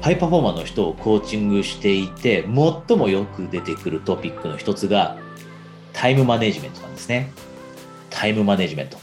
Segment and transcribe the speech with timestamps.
[0.00, 5.18] ハイパフォーマーの人をコーチングしていて、最もよく出てくるトピックの一つが、
[5.92, 7.30] タイムマネジメントなんですね。
[8.08, 8.96] タイムマネジメント。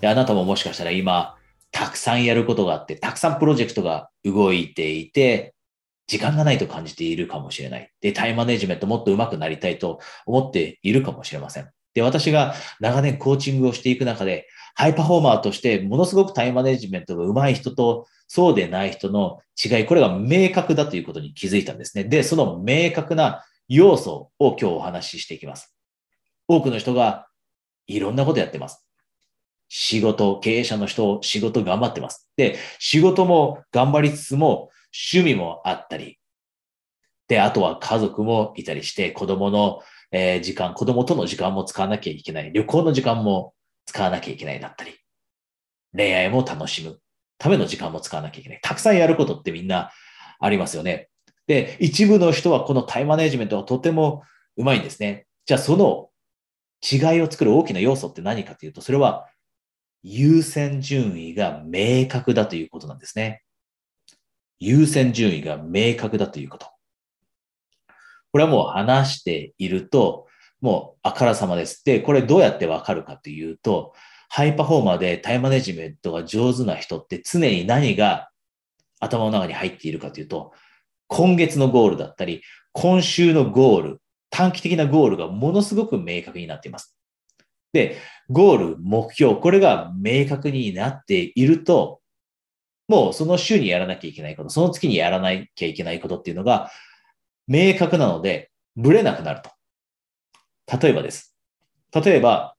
[0.00, 1.34] であなたももしかしたら今、
[1.72, 5.54] たくさんやることがあって、たくさんプロジェクトが動いていて、
[6.06, 7.90] 時間がないと感じているかもしれない。
[8.00, 11.68] で、タイムマネジメントもっと上手くなりたいと思っているかもしれません。
[11.92, 22.04] で、私が長年コーチングをしていく中で、ハイパフォーマーとしてものすごくタイムマネジメントが上手い人とそうでない人の違い、これが明確だということに気づいたんですね。
[22.04, 25.74] で、その明確な要素を今日お話ししていきます。
[26.46, 27.26] 多くの人が
[27.88, 28.86] いろんなことやってます。
[29.68, 32.30] 仕事、経営者の人、仕事頑張ってます。
[32.36, 34.70] で、仕事も頑張りつつも
[35.12, 36.20] 趣味もあったり、
[37.26, 39.80] で、あとは家族もいたりして、子供の、
[40.12, 42.52] え、時間、子供との時間も使わなきゃいけない。
[42.52, 43.54] 旅行の時間も
[43.86, 44.92] 使わなきゃいけないだったり、
[45.92, 47.00] 恋愛も楽しむ
[47.40, 48.60] ための時間も使わなきゃいけない。
[48.62, 49.90] たくさんやることってみんな
[50.38, 51.08] ありますよね。
[51.46, 54.22] で、一部の人はこのタイムマネジメントがとても
[54.56, 55.26] うまいんですね。
[55.46, 56.10] じゃあその
[56.82, 59.26] 違いを作る大きな要素って何かというと、それは
[60.02, 63.42] 優先順位が明確だということなんですね。
[64.58, 66.66] 優先順位が明確だということ。
[68.32, 70.26] これはもう話していると、
[70.60, 71.82] もうあからさまです。
[71.84, 73.94] で、これどうやってわかるかというと、
[74.32, 78.30] ハイパフォーマーでタイムマネジメントが上手な人って常に何が
[79.00, 80.52] 頭の中に入っているかというと、
[81.08, 82.40] 今月のゴールだったり、
[82.72, 86.96] 今週のゴール、短期的なゴールがものすごく明確になっています。
[87.72, 87.96] で、
[88.28, 92.00] ゴール、目標、これが明確になっていると、
[92.86, 96.70] もうその週にやらなきゃいけないこと、その月にやらなきゃいけないことっていうのが
[97.48, 99.50] 明確なので、ブレなくなると。
[100.80, 101.36] 例えばです。
[101.92, 102.54] 例えば、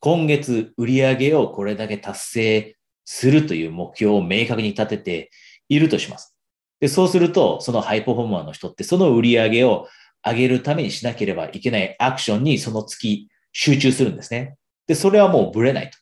[0.00, 5.30] 今月売上をこれだけ達成するという目標を明確に立てて
[5.68, 6.36] いるとします。
[6.80, 9.88] で、そうすると、そのハイパフォーマーの人って、その売り上げを
[10.24, 14.56] 上げるためにしなければいけないアクションにその月集中するんですね。
[14.86, 15.98] で、それはもうブレないと。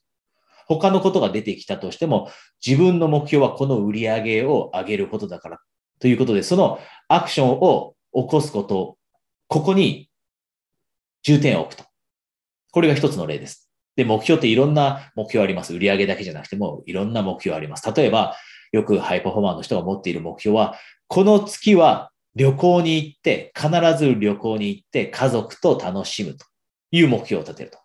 [0.66, 2.30] 他のことが出てきたとしても、
[2.64, 5.60] 自分の目標はこの売上を上げることだから。
[6.00, 8.96] ということで、そのアクションを起こすこと、
[9.46, 10.10] ここに
[11.22, 11.84] 重点を置くと。
[12.72, 13.63] これが一つの例です。
[13.96, 15.74] で、目標っていろんな目標あります。
[15.74, 17.92] 売上だけじゃなくてもいろんな目標あります。
[17.94, 18.36] 例えば、
[18.72, 20.74] よくハイパフォーマーの人が持っている目標は、
[21.06, 26.44] この月は旅行に行って、必ず旅行に行って家族と楽しむと
[26.90, 27.78] いう目標を立てると。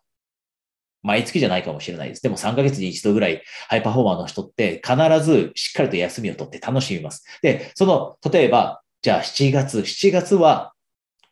[1.01, 2.21] 毎月じゃないかもしれないです。
[2.21, 7.23] でも3ヶ月に一度ぐらいハイパフォーマーの人って必ずしっかりと休みを取って楽しみます。
[7.41, 10.73] で、その、例えば、じゃあ7月、7月は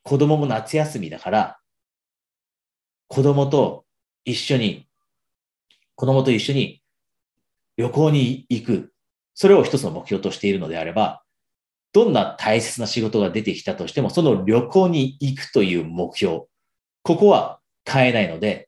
[0.03, 1.57] 子供も夏休みだから、
[3.09, 3.83] 子供と
[4.27, 4.85] 一緒に、
[5.95, 6.83] 子供と一緒に
[7.77, 8.93] 旅行に行く。
[9.33, 11.23] それを一つの目標としているのであれば、
[11.93, 16.41] どんな大切な仕事が出てきたとしても、その旅行に行くという目標、
[17.03, 18.67] ここは変えないので、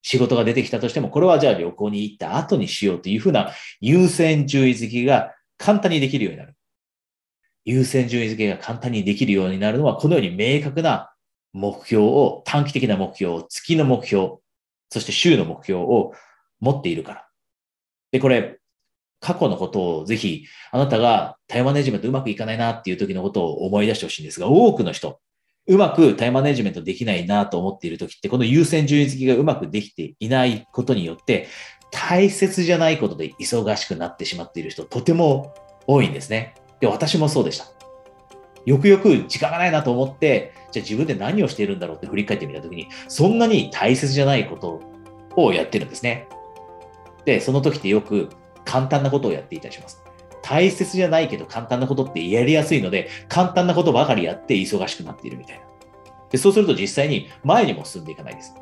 [0.00, 3.52] 仕事が出てきたとしても、これはじゃあ旅行に行った後にしようというふうな
[3.82, 6.56] 優先順位付けが簡単にできるようになる。
[7.66, 11.11] 優先順位付けが簡単にできるようになるのは、このように明確な
[11.52, 14.36] 目標を、短期的な目標、月の目標、
[14.90, 16.12] そして週の目標を
[16.60, 17.28] 持っているから。
[18.10, 18.58] で、これ、
[19.20, 25.20] 過去のことをぜひ、あなたがタイマネジメントうまくいかないなっていう時のことを思い出してほしいんですが、多くの人、
[25.68, 31.46] うまくタイマネジメントできないなと思っている時って、この優先順位付きがうまくできていないことによって、
[31.92, 35.54] 大切じゃないことで忙しくなってしまっている人、とても
[35.86, 36.54] 多いんですね。
[36.80, 37.66] で、私もそうでした。
[38.66, 44.80] よくよく時間がないなと思って、じゃあ自分で何をしているんだろうって振り返ってみたときに、そんなに大切じゃないこと
[45.36, 46.26] をやってるんですね。
[47.24, 48.30] で、その時ってよく
[48.64, 50.02] 簡単なことをやっていたりします。
[50.42, 55.62] 大切じゃないけど簡単なことってやりやすいので、簡単なことばかりやって忙しくなっているみたいな。
[56.30, 58.54] でそうすると実際に前にも進んでいかないです。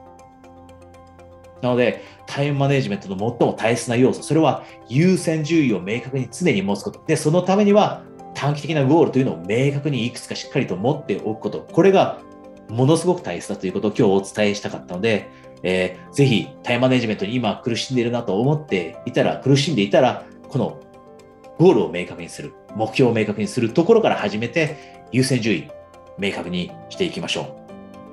[1.62, 7.02] なので、タイムマネジメントの最も大切な要素、それは優先順位を明確に常に持つこと。
[7.06, 8.02] で、そのためには
[8.40, 12.20] 短期的なゴールというのを明確にいくつかしっかりと持っておくこと、これが
[12.70, 15.28] ものすごく大切だということを今日お伝えしたかったので、
[15.62, 20.80] えー、ぜひタイムマネジメントに今苦しんでいるなと思っていたら、苦しんでいたら、この
[21.58, 25.70] ゴールを明確にする、目標を明確にするところから始めて、優先順位、
[26.16, 27.62] 明確にしていきましょ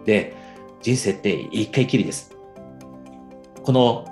[0.04, 0.06] う。
[0.06, 0.36] で、
[0.82, 2.36] 人生って一回きりです。
[3.64, 4.06] この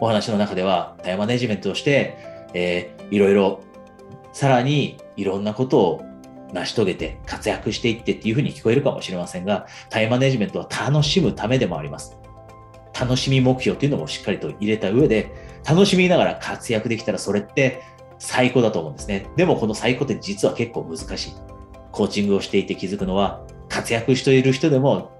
[0.00, 2.16] お話の中では、タイムマネジメントをして、
[2.54, 3.60] えー、いろいろ
[4.32, 6.02] さらにいろんなことを
[6.52, 12.16] 成し遂げて活躍していってっていうふうに聞こえるかもしれませんが、タイムマネジメントは楽しむためでもあります。
[12.98, 15.32] 楽しみ目標っていうのもしっかりと入れた上で、
[15.68, 17.82] 楽しみながら活躍できたらそれって
[18.18, 19.26] 最高だと思うんですね。
[19.36, 21.32] でもこの最高って実は結構難しい。
[21.92, 25.12] コーチングをしていて気づくのは、活躍している人でも、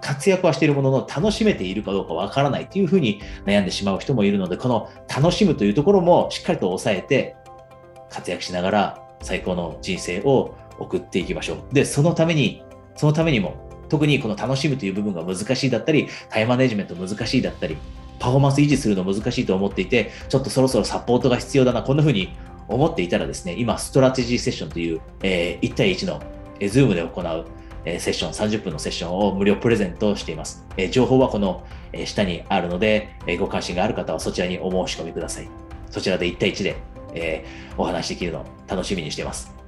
[0.00, 7.36] 活躍はしているものの楽しめているかどうかわからないというふうに悩んでしまう人もいるので、この楽しむというところもしっかりと抑えて、
[8.12, 11.74] 活躍しながら最高の人生を送っていきましょう。
[11.74, 12.62] で、そのために、
[12.96, 13.54] そのためにも、
[13.88, 17.76] 特にこの楽しむという部分が難しいだったり、タイムマネジメント難しいだったり、
[18.18, 22.34] パフォーマンス維持するの難しいと思っていて、ちょっとそろそろサポートが必要だな、こんな風に
[22.68, 26.22] 思っていたらですね、今、ストラテジーセッションという、えー、1対1の、
[26.60, 27.44] えー、Zoom で行う、
[27.84, 30.64] えー、セッション、30分のセッションを無料プレゼントしています。
[30.76, 35.48] えー、情報はこの、えー、下にあるので、えー、ご関心がある方はそちらにお申し込みください。
[35.90, 36.76] そちらで1対1で、
[37.14, 39.61] えー、お話できるの楽しみにしてます。